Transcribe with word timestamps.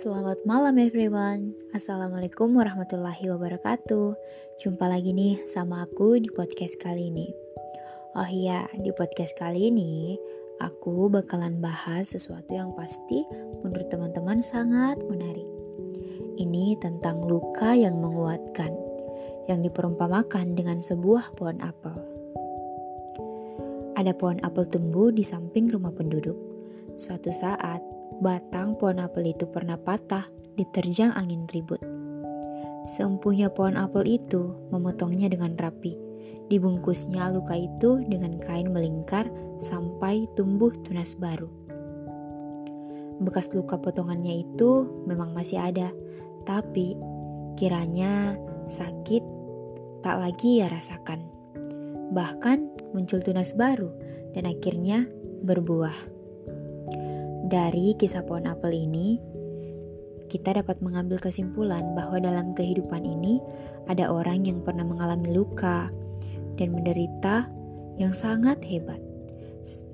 Selamat 0.00 0.40
malam 0.48 0.80
everyone. 0.80 1.52
Assalamualaikum 1.76 2.56
warahmatullahi 2.56 3.20
wabarakatuh. 3.36 4.16
Jumpa 4.56 4.88
lagi 4.88 5.12
nih 5.12 5.44
sama 5.44 5.84
aku 5.84 6.16
di 6.16 6.32
podcast 6.32 6.80
kali 6.80 7.12
ini. 7.12 7.28
Oh 8.16 8.24
iya, 8.24 8.64
di 8.80 8.96
podcast 8.96 9.36
kali 9.36 9.68
ini 9.68 10.16
Aku 10.64 11.12
bakalan 11.12 11.60
bahas 11.60 12.16
sesuatu 12.16 12.48
yang 12.48 12.72
pasti 12.72 13.28
menurut 13.60 13.92
teman-teman 13.92 14.40
sangat 14.40 14.96
menarik. 15.04 15.44
Ini 16.40 16.80
tentang 16.80 17.20
luka 17.28 17.76
yang 17.76 18.00
menguatkan 18.00 18.72
Yang 19.52 19.68
diperumpamakan 19.68 20.56
dengan 20.56 20.80
sebuah 20.80 21.36
pohon 21.36 21.60
apel. 21.60 22.00
Ada 24.00 24.16
pohon 24.16 24.40
apel 24.48 24.64
tumbuh 24.64 25.12
di 25.12 25.28
samping 25.28 25.68
rumah 25.68 25.92
penduduk. 25.92 26.40
Suatu 26.96 27.28
saat 27.36 27.99
Batang 28.20 28.76
pohon 28.76 29.00
apel 29.00 29.32
itu 29.32 29.48
pernah 29.48 29.80
patah 29.80 30.28
diterjang 30.60 31.16
angin 31.16 31.48
ribut. 31.48 31.80
Seempuhnya 32.96 33.48
pohon 33.48 33.80
apel 33.80 34.20
itu 34.20 34.52
memotongnya 34.68 35.32
dengan 35.32 35.56
rapi. 35.56 35.96
Dibungkusnya 36.52 37.32
luka 37.32 37.56
itu 37.56 38.04
dengan 38.04 38.36
kain 38.44 38.68
melingkar 38.68 39.24
sampai 39.64 40.28
tumbuh 40.36 40.68
tunas 40.84 41.16
baru. 41.16 41.48
Bekas 43.24 43.56
luka 43.56 43.80
potongannya 43.80 44.44
itu 44.44 44.84
memang 45.08 45.32
masih 45.32 45.56
ada, 45.56 45.88
tapi 46.44 47.00
kiranya 47.56 48.36
sakit 48.68 49.24
tak 50.04 50.20
lagi 50.20 50.60
ia 50.60 50.68
rasakan. 50.68 51.24
Bahkan 52.12 52.92
muncul 52.92 53.24
tunas 53.24 53.56
baru 53.56 53.88
dan 54.36 54.44
akhirnya 54.44 55.08
berbuah. 55.40 56.19
Dari 57.50 57.98
kisah 57.98 58.22
pohon 58.22 58.46
apel 58.46 58.86
ini, 58.86 59.18
kita 60.30 60.54
dapat 60.62 60.78
mengambil 60.78 61.18
kesimpulan 61.18 61.98
bahwa 61.98 62.22
dalam 62.22 62.54
kehidupan 62.54 63.02
ini 63.02 63.42
ada 63.90 64.06
orang 64.06 64.46
yang 64.46 64.62
pernah 64.62 64.86
mengalami 64.86 65.34
luka 65.34 65.90
dan 66.54 66.70
menderita 66.70 67.50
yang 67.98 68.14
sangat 68.14 68.62
hebat. 68.62 69.02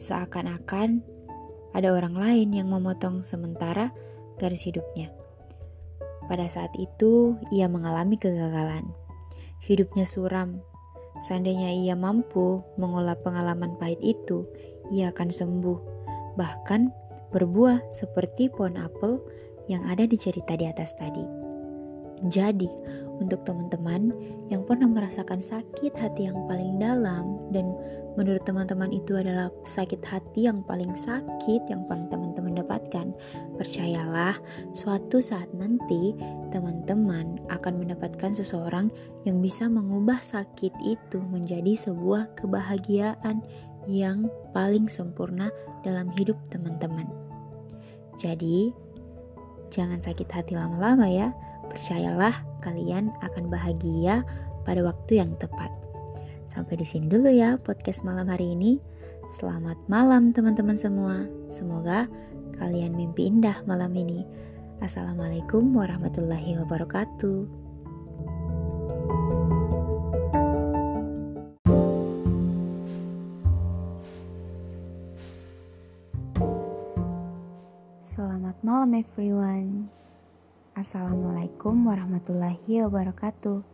Seakan-akan 0.00 1.04
ada 1.76 1.92
orang 1.92 2.16
lain 2.16 2.56
yang 2.56 2.72
memotong 2.72 3.20
sementara 3.20 3.92
garis 4.40 4.64
hidupnya. 4.64 5.12
Pada 6.32 6.48
saat 6.48 6.72
itu, 6.80 7.36
ia 7.52 7.68
mengalami 7.68 8.16
kegagalan. 8.16 8.96
Hidupnya 9.60 10.08
suram. 10.08 10.64
Seandainya 11.28 11.68
ia 11.68 12.00
mampu 12.00 12.64
mengolah 12.80 13.20
pengalaman 13.20 13.76
pahit 13.76 14.00
itu, 14.00 14.48
ia 14.88 15.12
akan 15.12 15.28
sembuh. 15.28 15.78
Bahkan 16.40 17.01
berbuah 17.32 17.80
seperti 17.96 18.52
pohon 18.52 18.78
apel 18.78 19.18
yang 19.66 19.82
ada 19.88 20.04
di 20.04 20.14
cerita 20.20 20.54
di 20.54 20.68
atas 20.68 20.92
tadi. 20.94 21.24
Jadi, 22.22 22.70
untuk 23.18 23.42
teman-teman 23.42 24.14
yang 24.46 24.62
pernah 24.62 24.86
merasakan 24.86 25.42
sakit 25.42 25.94
hati 25.98 26.30
yang 26.30 26.38
paling 26.46 26.78
dalam 26.78 27.50
dan 27.50 27.74
menurut 28.14 28.42
teman-teman 28.46 28.94
itu 28.94 29.18
adalah 29.18 29.50
sakit 29.66 30.02
hati 30.06 30.46
yang 30.46 30.62
paling 30.62 30.94
sakit 30.94 31.66
yang 31.66 31.82
pernah 31.90 32.06
teman-teman 32.14 32.62
dapatkan, 32.62 33.10
percayalah 33.58 34.38
suatu 34.70 35.18
saat 35.18 35.50
nanti 35.54 36.14
teman-teman 36.54 37.42
akan 37.50 37.82
mendapatkan 37.82 38.30
seseorang 38.30 38.92
yang 39.26 39.42
bisa 39.42 39.66
mengubah 39.66 40.22
sakit 40.22 40.72
itu 40.86 41.18
menjadi 41.26 41.74
sebuah 41.74 42.38
kebahagiaan 42.38 43.42
yang 43.88 44.30
paling 44.52 44.86
sempurna 44.86 45.50
dalam 45.82 46.10
hidup 46.14 46.38
teman-teman. 46.50 47.08
Jadi, 48.20 48.70
jangan 49.74 49.98
sakit 49.98 50.28
hati 50.30 50.54
lama-lama 50.54 51.08
ya. 51.08 51.34
Percayalah, 51.66 52.34
kalian 52.62 53.10
akan 53.24 53.50
bahagia 53.50 54.22
pada 54.62 54.84
waktu 54.86 55.18
yang 55.18 55.34
tepat. 55.42 55.72
Sampai 56.52 56.76
di 56.76 56.86
sini 56.86 57.08
dulu 57.08 57.32
ya 57.32 57.56
podcast 57.56 58.04
malam 58.04 58.28
hari 58.28 58.52
ini. 58.52 58.76
Selamat 59.32 59.80
malam 59.88 60.36
teman-teman 60.36 60.76
semua. 60.76 61.24
Semoga 61.48 62.04
kalian 62.60 62.92
mimpi 62.92 63.26
indah 63.32 63.64
malam 63.64 63.96
ini. 63.96 64.22
Assalamualaikum 64.84 65.72
warahmatullahi 65.72 66.60
wabarakatuh. 66.60 67.71
Selamat 78.12 78.60
malam 78.60 78.92
everyone. 78.92 79.88
Assalamualaikum 80.76 81.88
warahmatullahi 81.88 82.84
wabarakatuh. 82.84 83.64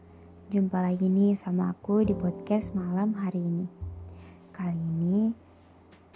Jumpa 0.55 0.79
lagi 0.79 1.11
nih 1.11 1.35
sama 1.35 1.75
aku 1.75 2.07
di 2.07 2.15
podcast 2.15 2.71
malam 2.71 3.19
hari 3.19 3.43
ini. 3.43 3.67
Kali 4.55 4.79
ini 4.79 5.35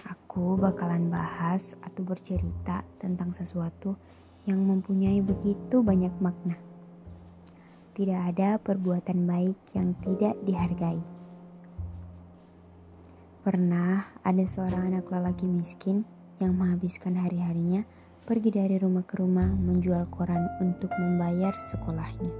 aku 0.06 0.54
bakalan 0.54 1.10
bahas 1.10 1.74
atau 1.82 2.06
bercerita 2.06 2.86
tentang 3.02 3.34
sesuatu 3.34 3.98
yang 4.46 4.62
mempunyai 4.70 5.18
begitu 5.18 5.82
banyak 5.82 6.14
makna. 6.22 6.54
Tidak 7.98 8.22
ada 8.22 8.54
perbuatan 8.62 9.26
baik 9.26 9.58
yang 9.74 9.98
tidak 9.98 10.38
dihargai. 10.46 11.02
Pernah 13.42 14.14
ada 14.22 14.44
seorang 14.46 14.94
anak 14.94 15.10
lelaki 15.10 15.50
miskin 15.50 16.06
yang 16.38 16.54
menghabiskan 16.54 17.18
hari-harinya 17.18 17.82
pergi 18.22 18.54
dari 18.54 18.78
rumah 18.78 19.02
ke 19.02 19.18
rumah 19.18 19.50
menjual 19.50 20.06
koran 20.14 20.46
untuk 20.62 20.94
membayar 20.94 21.50
sekolahnya. 21.58 22.30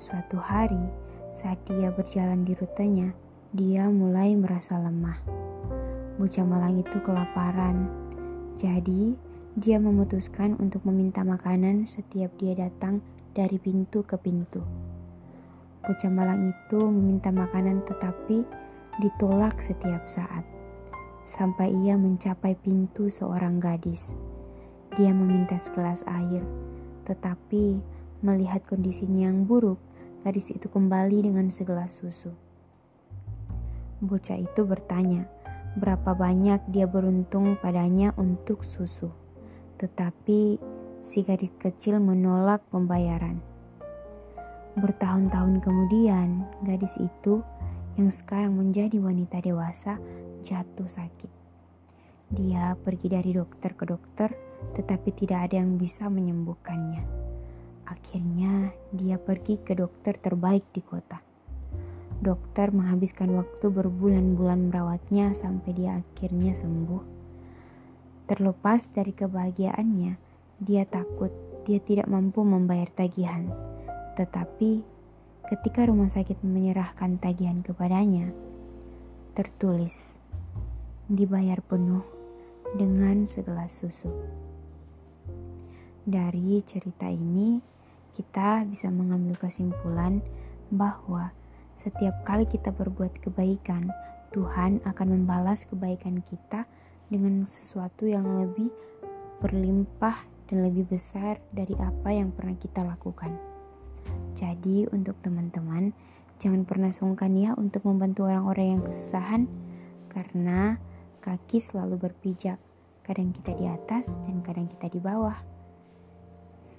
Suatu 0.00 0.40
hari, 0.40 0.80
saat 1.36 1.60
dia 1.68 1.92
berjalan 1.92 2.48
di 2.48 2.56
rutenya, 2.56 3.12
dia 3.52 3.86
mulai 3.92 4.32
merasa 4.32 4.80
lemah. 4.80 5.20
Bocah 6.16 6.46
malang 6.48 6.80
itu 6.80 6.96
kelaparan, 7.04 7.86
jadi 8.56 9.12
dia 9.54 9.76
memutuskan 9.78 10.56
untuk 10.56 10.82
meminta 10.88 11.22
makanan 11.22 11.84
setiap 11.84 12.32
dia 12.40 12.56
datang 12.56 13.04
dari 13.36 13.60
pintu 13.60 14.00
ke 14.02 14.16
pintu. 14.16 14.64
Bocah 15.84 16.08
malang 16.08 16.50
itu 16.50 16.80
meminta 16.88 17.28
makanan 17.28 17.84
tetapi 17.84 18.42
ditolak 19.04 19.60
setiap 19.60 20.08
saat, 20.08 20.42
sampai 21.28 21.68
ia 21.84 22.00
mencapai 22.00 22.56
pintu 22.56 23.12
seorang 23.12 23.60
gadis. 23.60 24.16
Dia 24.94 25.10
meminta 25.10 25.58
segelas 25.58 26.06
air, 26.06 26.46
tetapi 27.02 27.82
melihat 28.22 28.62
kondisinya 28.62 29.26
yang 29.26 29.42
buruk, 29.42 29.82
gadis 30.22 30.54
itu 30.54 30.70
kembali 30.70 31.26
dengan 31.26 31.50
segelas 31.50 31.98
susu. 31.98 32.30
Bocah 33.98 34.38
itu 34.38 34.62
bertanya, 34.62 35.26
berapa 35.74 36.14
banyak 36.14 36.70
dia 36.70 36.86
beruntung 36.86 37.58
padanya 37.58 38.14
untuk 38.14 38.62
susu. 38.62 39.10
Tetapi 39.82 40.62
si 41.02 41.26
gadis 41.26 41.50
kecil 41.58 41.98
menolak 41.98 42.62
pembayaran. 42.70 43.42
Bertahun-tahun 44.78 45.58
kemudian, 45.58 46.46
gadis 46.62 46.94
itu 47.02 47.42
yang 47.98 48.10
sekarang 48.10 48.58
menjadi 48.58 48.98
wanita 48.98 49.42
dewasa 49.42 49.98
jatuh 50.42 50.86
sakit. 50.86 51.30
Dia 52.34 52.74
pergi 52.74 53.06
dari 53.06 53.30
dokter 53.30 53.76
ke 53.78 53.84
dokter, 53.86 54.34
tetapi 54.72 55.12
tidak 55.12 55.50
ada 55.50 55.60
yang 55.60 55.76
bisa 55.76 56.08
menyembuhkannya. 56.08 57.04
Akhirnya, 57.84 58.72
dia 58.88 59.20
pergi 59.20 59.60
ke 59.60 59.76
dokter 59.76 60.16
terbaik 60.16 60.64
di 60.72 60.80
kota. 60.80 61.20
Dokter 62.24 62.72
menghabiskan 62.72 63.36
waktu 63.36 63.68
berbulan-bulan 63.68 64.72
merawatnya 64.72 65.36
sampai 65.36 65.70
dia 65.76 66.00
akhirnya 66.00 66.56
sembuh. 66.56 67.02
Terlepas 68.24 68.88
dari 68.88 69.12
kebahagiaannya, 69.12 70.12
dia 70.64 70.88
takut 70.88 71.28
dia 71.64 71.80
tidak 71.80 72.08
mampu 72.08 72.44
membayar 72.44 72.88
tagihan. 72.92 73.48
Tetapi, 74.16 74.84
ketika 75.48 75.88
rumah 75.88 76.12
sakit 76.12 76.44
menyerahkan 76.44 77.16
tagihan 77.20 77.64
kepadanya, 77.64 78.30
tertulis 79.34 80.20
dibayar 81.08 81.58
penuh 81.64 82.04
dengan 82.76 83.28
segelas 83.28 83.72
susu. 83.74 84.12
Dari 86.04 86.60
cerita 86.60 87.08
ini, 87.08 87.56
kita 88.12 88.68
bisa 88.68 88.92
mengambil 88.92 89.40
kesimpulan 89.40 90.20
bahwa 90.68 91.32
setiap 91.80 92.20
kali 92.28 92.44
kita 92.44 92.76
berbuat 92.76 93.24
kebaikan, 93.24 93.88
Tuhan 94.28 94.84
akan 94.84 95.08
membalas 95.16 95.64
kebaikan 95.64 96.20
kita 96.20 96.68
dengan 97.08 97.48
sesuatu 97.48 98.04
yang 98.04 98.28
lebih 98.36 98.68
berlimpah 99.40 100.28
dan 100.44 100.68
lebih 100.68 100.92
besar 100.92 101.40
dari 101.56 101.72
apa 101.80 102.12
yang 102.12 102.36
pernah 102.36 102.56
kita 102.60 102.84
lakukan. 102.84 103.32
Jadi, 104.36 104.84
untuk 104.92 105.16
teman-teman, 105.24 105.96
jangan 106.36 106.68
pernah 106.68 106.92
sungkan 106.92 107.32
ya 107.32 107.56
untuk 107.56 107.88
membantu 107.88 108.28
orang-orang 108.28 108.76
yang 108.76 108.82
kesusahan, 108.84 109.48
karena 110.12 110.76
kaki 111.24 111.64
selalu 111.64 111.96
berpijak. 111.96 112.60
Kadang 113.00 113.32
kita 113.32 113.56
di 113.56 113.64
atas 113.64 114.20
dan 114.28 114.44
kadang 114.44 114.68
kita 114.68 114.92
di 114.92 115.00
bawah. 115.00 115.53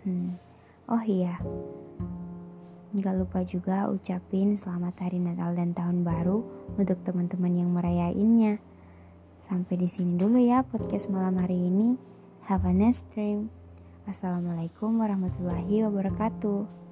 Hmm. 0.06 0.38
Oh 0.86 1.02
iya, 1.02 1.42
Gak 2.96 3.12
lupa 3.20 3.44
juga 3.44 3.92
ucapin 3.92 4.56
selamat 4.56 5.04
hari 5.04 5.20
Natal 5.20 5.52
dan 5.52 5.76
Tahun 5.76 6.08
Baru 6.08 6.48
untuk 6.80 7.04
teman-teman 7.04 7.52
yang 7.52 7.68
merayainnya. 7.76 8.64
Sampai 9.44 9.76
di 9.76 9.92
sini 9.92 10.16
dulu 10.16 10.40
ya 10.40 10.64
podcast 10.64 11.12
malam 11.12 11.36
hari 11.36 11.60
ini. 11.60 12.00
Have 12.48 12.64
a 12.64 12.72
nice 12.72 13.04
dream. 13.12 13.52
Assalamualaikum 14.08 14.96
warahmatullahi 14.96 15.84
wabarakatuh. 15.84 16.85